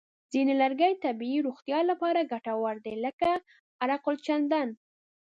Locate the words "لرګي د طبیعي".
0.61-1.39